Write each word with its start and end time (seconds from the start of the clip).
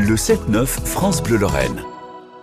Le 0.00 0.14
7-9 0.14 0.64
France 0.64 1.20
Bleu 1.24 1.38
Lorraine. 1.38 1.82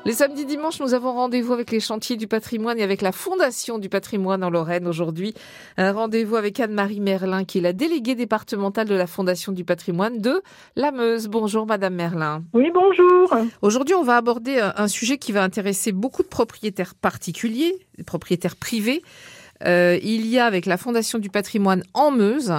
Les 0.03 0.11
samedis 0.11 0.45
dimanches, 0.45 0.81
nous 0.81 0.93
avons 0.93 1.13
rendez-vous 1.13 1.53
avec 1.53 1.71
les 1.71 1.79
chantiers 1.79 2.17
du 2.17 2.27
patrimoine 2.27 2.77
et 2.77 2.83
avec 2.83 3.01
la 3.01 3.13
Fondation 3.13 3.79
du 3.79 3.87
patrimoine 3.87 4.43
en 4.43 4.49
Lorraine 4.49 4.85
aujourd'hui. 4.89 5.33
Un 5.77 5.93
rendez-vous 5.93 6.35
avec 6.35 6.59
Anne-Marie 6.59 6.99
Merlin, 6.99 7.45
qui 7.45 7.59
est 7.59 7.61
la 7.61 7.71
déléguée 7.71 8.15
départementale 8.15 8.89
de 8.89 8.95
la 8.95 9.07
Fondation 9.07 9.53
du 9.53 9.63
patrimoine 9.63 10.19
de 10.19 10.41
la 10.75 10.91
Meuse. 10.91 11.29
Bonjour 11.29 11.65
Madame 11.65 11.95
Merlin. 11.95 12.43
Oui, 12.53 12.71
bonjour. 12.73 13.33
Aujourd'hui, 13.61 13.95
on 13.95 14.03
va 14.03 14.17
aborder 14.17 14.59
un 14.59 14.87
sujet 14.89 15.17
qui 15.17 15.31
va 15.31 15.41
intéresser 15.41 15.93
beaucoup 15.93 16.23
de 16.23 16.27
propriétaires 16.27 16.93
particuliers, 16.93 17.73
des 17.97 18.03
propriétaires 18.03 18.57
privés. 18.57 19.01
Euh, 19.63 19.97
il 20.03 20.27
y 20.27 20.39
a 20.39 20.45
avec 20.45 20.65
la 20.65 20.77
Fondation 20.77 21.19
du 21.19 21.29
patrimoine 21.29 21.83
en 21.93 22.11
Meuse 22.11 22.53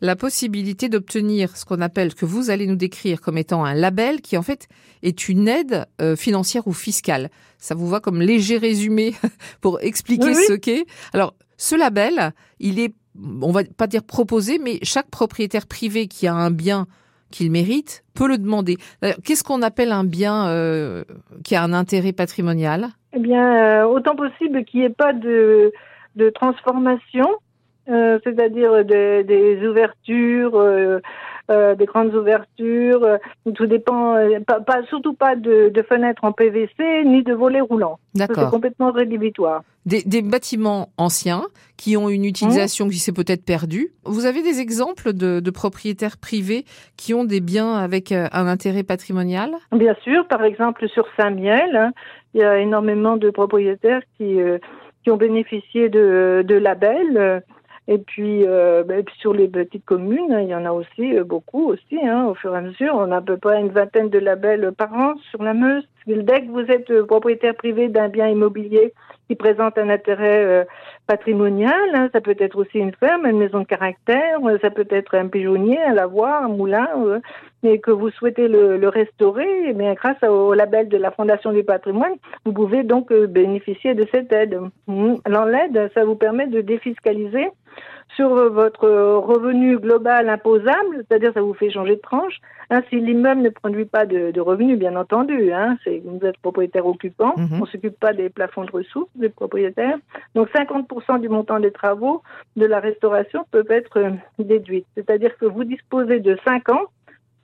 la 0.00 0.16
possibilité 0.16 0.88
d'obtenir 0.88 1.56
ce 1.56 1.64
qu'on 1.64 1.80
appelle, 1.80 2.14
que 2.14 2.24
vous 2.24 2.50
allez 2.50 2.66
nous 2.66 2.76
décrire 2.76 3.20
comme 3.20 3.36
étant 3.36 3.64
un 3.64 3.74
label, 3.74 4.20
qui 4.20 4.36
en 4.36 4.42
fait 4.42 4.66
est 5.02 5.28
une 5.28 5.46
aide 5.46 5.86
euh, 6.00 6.16
financière 6.16 6.66
ou 6.66 6.72
fiscale. 6.72 7.28
Ça 7.58 7.74
vous 7.74 7.86
va 7.86 8.00
comme 8.00 8.20
léger 8.20 8.56
résumé 8.56 9.14
pour 9.60 9.80
expliquer 9.82 10.34
ce 10.34 10.54
qu'est. 10.54 10.86
Alors, 11.12 11.34
ce 11.58 11.76
label, 11.76 12.32
il 12.58 12.80
est, 12.80 12.94
on 13.42 13.52
va 13.52 13.62
pas 13.64 13.86
dire 13.86 14.02
proposé, 14.02 14.58
mais 14.58 14.78
chaque 14.82 15.10
propriétaire 15.10 15.66
privé 15.66 16.06
qui 16.06 16.26
a 16.26 16.34
un 16.34 16.50
bien 16.50 16.86
qu'il 17.30 17.50
mérite 17.50 18.02
peut 18.14 18.26
le 18.26 18.38
demander. 18.38 18.76
Qu'est-ce 19.24 19.44
qu'on 19.44 19.62
appelle 19.62 19.92
un 19.92 20.04
bien 20.04 20.48
euh, 20.48 21.04
qui 21.44 21.54
a 21.54 21.62
un 21.62 21.72
intérêt 21.72 22.12
patrimonial? 22.12 22.88
Eh 23.12 23.18
bien, 23.20 23.82
euh, 23.82 23.84
autant 23.84 24.16
possible 24.16 24.64
qu'il 24.64 24.80
n'y 24.80 24.86
ait 24.86 24.90
pas 24.90 25.12
de, 25.12 25.72
de 26.16 26.30
transformation 26.30 27.26
euh, 27.90 28.18
c'est-à-dire 28.22 28.84
des, 28.84 29.24
des 29.24 29.66
ouvertures, 29.66 30.54
euh, 30.54 31.00
euh, 31.50 31.74
des 31.74 31.86
grandes 31.86 32.14
ouvertures. 32.14 33.04
tout 33.54 33.66
dépend, 33.66 34.14
pas, 34.46 34.60
pas, 34.60 34.82
surtout 34.88 35.14
pas 35.14 35.34
de, 35.34 35.70
de, 35.70 35.82
fenêtres 35.82 36.22
en 36.22 36.32
PVC 36.32 36.70
ni 37.04 37.24
de 37.24 37.32
volets 37.32 37.60
roulants. 37.60 37.98
D'accord. 38.14 38.44
C'est 38.44 38.50
complètement 38.50 38.92
rédhibitoire. 38.92 39.62
Des, 39.86 40.02
des, 40.02 40.22
bâtiments 40.22 40.90
anciens 40.98 41.42
qui 41.78 41.96
ont 41.96 42.08
une 42.10 42.26
utilisation 42.26 42.86
qui 42.88 42.98
s'est 42.98 43.12
peut-être 43.12 43.44
perdue. 43.44 43.92
Vous 44.04 44.26
avez 44.26 44.42
des 44.42 44.60
exemples 44.60 45.12
de, 45.12 45.40
de, 45.40 45.50
propriétaires 45.50 46.18
privés 46.18 46.66
qui 46.96 47.14
ont 47.14 47.24
des 47.24 47.40
biens 47.40 47.74
avec 47.74 48.12
un 48.12 48.46
intérêt 48.46 48.82
patrimonial? 48.84 49.50
Bien 49.72 49.96
sûr, 50.04 50.28
par 50.28 50.44
exemple 50.44 50.86
sur 50.90 51.06
Saint-Miel, 51.18 51.74
hein, 51.74 51.92
il 52.34 52.40
y 52.40 52.44
a 52.44 52.58
énormément 52.58 53.16
de 53.16 53.30
propriétaires 53.30 54.02
qui, 54.16 54.38
qui 55.02 55.10
ont 55.10 55.16
bénéficié 55.16 55.88
de, 55.88 56.44
de 56.46 56.54
labels. 56.54 57.42
Et 57.88 57.98
puis, 57.98 58.46
euh, 58.46 58.84
ben, 58.84 59.04
sur 59.18 59.32
les 59.32 59.48
petites 59.48 59.84
communes, 59.84 60.38
il 60.40 60.48
y 60.48 60.54
en 60.54 60.64
a 60.64 60.70
aussi 60.70 61.16
euh, 61.16 61.24
beaucoup 61.24 61.70
aussi. 61.70 61.98
Hein, 62.00 62.26
au 62.26 62.34
fur 62.34 62.54
et 62.54 62.58
à 62.58 62.60
mesure, 62.60 62.94
on 62.94 63.10
a 63.10 63.16
à 63.16 63.20
peu 63.20 63.36
près 63.36 63.60
une 63.60 63.70
vingtaine 63.70 64.10
de 64.10 64.18
labels 64.20 64.70
par 64.78 64.92
an 64.92 65.14
sur 65.30 65.42
la 65.42 65.54
Meuse. 65.54 65.84
Dès 66.06 66.42
que 66.42 66.50
vous 66.50 66.70
êtes 66.70 66.88
euh, 66.90 67.04
propriétaire 67.04 67.56
privé 67.56 67.88
d'un 67.88 68.08
bien 68.08 68.28
immobilier 68.28 68.92
qui 69.26 69.34
présente 69.34 69.76
un 69.76 69.88
intérêt 69.88 70.44
euh, 70.44 70.64
patrimonial, 71.08 71.90
hein, 71.94 72.08
ça 72.12 72.20
peut 72.20 72.36
être 72.38 72.58
aussi 72.58 72.78
une 72.78 72.94
ferme, 72.94 73.26
une 73.26 73.38
maison 73.38 73.60
de 73.60 73.66
caractère, 73.66 74.38
ça 74.60 74.70
peut 74.70 74.86
être 74.90 75.16
un 75.16 75.26
pigeonnier, 75.26 75.82
un 75.82 75.94
lavoir, 75.94 76.44
un 76.44 76.48
moulin, 76.48 76.88
et 77.62 77.78
que 77.80 77.90
vous 77.90 78.10
souhaitez 78.10 78.48
le, 78.48 78.76
le 78.76 78.88
restaurer, 78.88 79.44
et 79.44 79.70
eh 79.70 79.72
bien 79.72 79.94
grâce 79.94 80.22
au 80.22 80.54
label 80.54 80.88
de 80.88 80.96
la 80.96 81.10
Fondation 81.10 81.52
du 81.52 81.62
patrimoine, 81.62 82.14
vous 82.44 82.52
pouvez 82.52 82.82
donc 82.82 83.12
bénéficier 83.12 83.94
de 83.94 84.06
cette 84.12 84.32
aide. 84.32 84.58
Alors 85.24 85.44
l'aide, 85.44 85.90
ça 85.94 86.04
vous 86.04 86.14
permet 86.14 86.46
de 86.46 86.60
défiscaliser 86.60 87.48
sur 88.16 88.28
votre 88.50 88.88
revenu 88.88 89.78
global 89.78 90.28
imposable, 90.28 91.04
c'est-à-dire 91.08 91.32
ça 91.32 91.42
vous 91.42 91.54
fait 91.54 91.70
changer 91.70 91.96
de 91.96 92.00
tranche. 92.00 92.38
Hein, 92.70 92.82
si 92.88 93.00
l'immeuble 93.00 93.40
ne 93.40 93.48
produit 93.48 93.84
pas 93.84 94.06
de, 94.06 94.30
de, 94.30 94.40
revenus, 94.40 94.78
bien 94.78 94.94
entendu, 94.94 95.52
hein, 95.52 95.76
c'est 95.82 96.00
vous 96.04 96.24
êtes 96.24 96.38
propriétaire 96.38 96.86
occupant, 96.86 97.34
mhm. 97.36 97.62
on 97.62 97.66
s'occupe 97.66 97.98
pas 97.98 98.12
des 98.12 98.30
plafonds 98.30 98.64
de 98.64 98.70
ressources 98.70 99.10
des 99.16 99.28
propriétaires. 99.28 99.98
Donc 100.34 100.48
50% 100.50 101.20
du 101.20 101.28
montant 101.28 101.58
des 101.58 101.72
travaux 101.72 102.22
de 102.56 102.66
la 102.66 102.78
restauration 102.78 103.44
peuvent 103.50 103.70
être 103.70 103.98
euh, 103.98 104.10
déduits. 104.38 104.84
C'est-à-dire 104.94 105.36
que 105.36 105.46
vous 105.46 105.64
disposez 105.64 106.20
de 106.20 106.38
5 106.44 106.68
ans, 106.70 106.84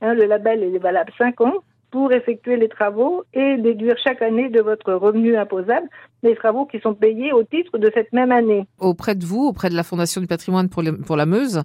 hein, 0.00 0.14
le 0.14 0.24
label 0.24 0.62
est 0.62 0.78
valable 0.78 1.12
5 1.18 1.40
ans, 1.40 1.62
pour 1.90 2.12
effectuer 2.12 2.56
les 2.56 2.68
travaux 2.68 3.24
et 3.32 3.56
déduire 3.56 3.96
chaque 4.02 4.20
année 4.20 4.48
de 4.48 4.60
votre 4.60 4.92
revenu 4.92 5.36
imposable 5.36 5.88
les 6.26 6.37
travaux 6.37 6.66
qui 6.66 6.78
sont 6.81 6.94
payés 6.94 7.32
au 7.32 7.42
titre 7.42 7.78
de 7.78 7.91
cette 7.94 8.12
même 8.12 8.32
année. 8.32 8.66
Auprès 8.78 9.14
de 9.14 9.25
vous, 9.25 9.47
auprès 9.47 9.70
de 9.70 9.75
la 9.75 9.82
Fondation 9.82 10.20
du 10.20 10.26
patrimoine 10.26 10.69
pour, 10.69 10.82
pour 11.06 11.16
la 11.16 11.26
Meuse, 11.26 11.62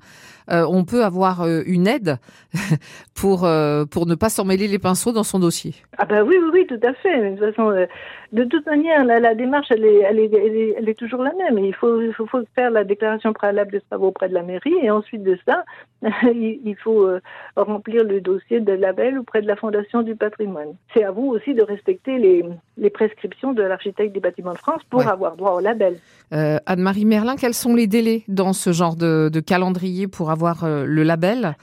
euh, 0.51 0.65
on 0.69 0.83
peut 0.85 1.03
avoir 1.03 1.41
euh, 1.41 1.61
une 1.65 1.87
aide 1.87 2.17
pour, 3.15 3.45
euh, 3.45 3.85
pour 3.85 4.05
ne 4.05 4.15
pas 4.15 4.29
s'emmêler 4.29 4.67
les 4.67 4.79
pinceaux 4.79 5.11
dans 5.11 5.23
son 5.23 5.39
dossier. 5.39 5.75
Ah 5.97 6.05
ben 6.05 6.23
oui, 6.23 6.35
oui, 6.41 6.49
oui, 6.53 6.67
tout 6.67 6.85
à 6.85 6.93
fait. 6.93 7.31
De 7.31 7.37
toute 7.37 7.55
façon, 7.55 7.87
de 8.31 8.43
toute 8.45 8.65
manière, 8.65 9.05
la, 9.05 9.19
la 9.19 9.35
démarche, 9.35 9.67
elle 9.71 9.85
est, 9.85 9.99
elle, 9.99 10.19
est, 10.19 10.33
elle, 10.33 10.55
est, 10.55 10.75
elle 10.77 10.89
est, 10.89 10.99
toujours 10.99 11.21
la 11.21 11.33
même. 11.33 11.57
Il 11.59 11.75
faut, 11.75 12.01
il 12.01 12.13
faut, 12.13 12.25
faut, 12.25 12.41
faire 12.55 12.71
la 12.71 12.83
déclaration 12.83 13.33
préalable 13.33 13.71
des 13.71 13.81
travaux 13.81 14.07
auprès 14.07 14.29
de 14.29 14.33
la 14.33 14.43
mairie 14.43 14.75
et 14.81 14.89
ensuite 14.89 15.23
de 15.23 15.37
ça, 15.47 15.63
il 16.23 16.75
faut 16.83 17.07
remplir 17.55 18.03
le 18.03 18.21
dossier 18.21 18.59
de 18.59 18.73
label 18.73 19.19
auprès 19.19 19.41
de 19.41 19.47
la 19.47 19.55
Fondation 19.55 20.01
du 20.01 20.15
patrimoine. 20.15 20.75
C'est 20.93 21.03
à 21.03 21.11
vous 21.11 21.27
aussi 21.27 21.53
de 21.53 21.63
respecter 21.63 22.17
les, 22.17 22.43
les 22.81 22.89
prescriptions 22.89 23.53
de 23.53 23.61
l'architecte 23.61 24.11
des 24.13 24.19
bâtiments 24.19 24.53
de 24.53 24.57
France 24.57 24.81
pour 24.89 24.99
ouais. 24.99 25.07
avoir 25.07 25.37
droit 25.37 25.53
au 25.53 25.59
label. 25.61 25.99
Euh, 26.33 26.57
Anne-Marie 26.65 27.05
Merlin, 27.05 27.35
quels 27.37 27.53
sont 27.53 27.75
les 27.75 27.87
délais 27.87 28.23
dans 28.27 28.53
ce 28.53 28.73
genre 28.73 28.95
de, 28.95 29.29
de 29.31 29.39
calendrier 29.39 30.07
pour 30.07 30.31
avoir 30.31 30.63
euh, 30.63 30.83
le 30.85 31.03
label? 31.03 31.55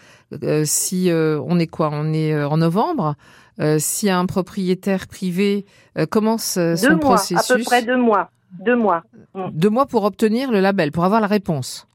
Euh, 0.45 0.63
Si 0.65 1.11
on 1.13 1.59
est 1.59 1.67
quoi? 1.67 1.91
On 1.93 2.13
est 2.15 2.43
en 2.43 2.57
novembre? 2.57 3.17
Si 3.79 4.09
un 4.09 4.25
propriétaire 4.27 5.09
privé 5.09 5.67
commence 6.11 6.53
son 6.55 6.77
deux 6.77 6.95
mois, 6.95 6.99
processus, 7.01 7.51
à 7.51 7.57
peu 7.57 7.63
près 7.65 7.83
deux 7.83 7.97
mois. 7.97 8.31
Deux 8.65 8.77
mois. 8.77 9.03
Deux 9.51 9.69
mois 9.69 9.87
pour 9.87 10.05
obtenir 10.05 10.53
le 10.53 10.61
label, 10.61 10.93
pour 10.93 11.05
avoir 11.05 11.21
la 11.21 11.27
réponse. 11.27 11.88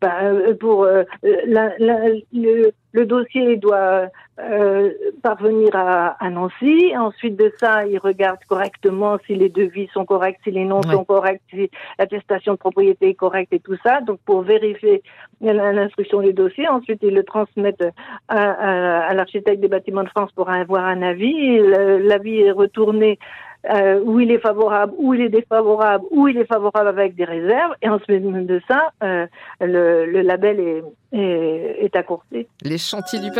Ben, 0.00 0.56
pour 0.58 0.84
la, 0.84 1.72
la, 1.78 1.98
le, 2.32 2.70
le, 2.92 3.06
dossier 3.06 3.56
doit 3.56 4.08
euh, 4.38 4.90
parvenir 5.22 5.74
à, 5.74 6.08
à, 6.22 6.28
Nancy. 6.28 6.92
Ensuite 6.96 7.36
de 7.36 7.50
ça, 7.58 7.86
il 7.86 7.98
regarde 7.98 8.38
correctement 8.48 9.16
si 9.26 9.34
les 9.34 9.48
devis 9.48 9.88
sont 9.94 10.04
corrects, 10.04 10.38
si 10.44 10.50
les 10.50 10.64
noms 10.64 10.82
ouais. 10.82 10.92
sont 10.92 11.04
corrects, 11.04 11.40
si 11.50 11.70
l'attestation 11.98 12.52
de 12.52 12.58
propriété 12.58 13.08
est 13.08 13.14
correcte 13.14 13.52
et 13.54 13.60
tout 13.60 13.76
ça. 13.82 14.02
Donc 14.02 14.20
pour 14.26 14.42
vérifier 14.42 15.02
l'instruction 15.40 16.20
du 16.20 16.34
dossier, 16.34 16.68
ensuite 16.68 17.00
ils 17.02 17.14
le 17.14 17.24
transmettent 17.24 17.88
à, 18.28 18.36
à, 18.36 19.06
à 19.06 19.14
l'architecte 19.14 19.60
des 19.60 19.68
bâtiments 19.68 20.04
de 20.04 20.10
France 20.10 20.32
pour 20.32 20.50
avoir 20.50 20.84
un 20.84 21.00
avis. 21.00 21.58
L'avis 21.58 22.40
est 22.40 22.50
retourné 22.50 23.18
euh, 23.70 24.00
où 24.04 24.20
il 24.20 24.30
est 24.30 24.38
favorable, 24.38 24.92
où 24.98 25.14
il 25.14 25.20
est 25.22 25.28
défavorable, 25.28 26.04
où 26.10 26.28
il 26.28 26.36
est 26.36 26.46
favorable 26.46 26.88
avec 26.88 27.14
des 27.14 27.24
réserves. 27.24 27.74
Et 27.82 27.88
ensuite 27.88 28.22
de 28.22 28.60
ça, 28.68 28.90
le, 29.60 30.22
label 30.22 30.60
est, 30.60 30.82
est. 31.12 31.90
Les 32.62 32.78
chantiers 32.78 33.18
du 33.18 33.30